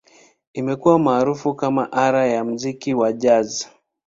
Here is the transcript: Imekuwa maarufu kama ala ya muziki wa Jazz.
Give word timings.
Imekuwa 0.53 0.99
maarufu 0.99 1.55
kama 1.55 1.91
ala 1.91 2.25
ya 2.25 2.43
muziki 2.43 2.93
wa 2.93 3.13
Jazz. 3.13 3.65